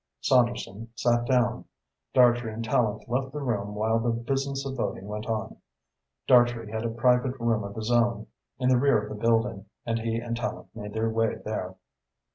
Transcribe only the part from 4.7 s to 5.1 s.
voting